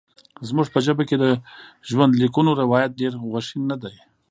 [0.47, 1.25] زموږ په ژبه کې د
[1.89, 3.95] ژوندلیکونو روایت ډېر غوښین نه دی.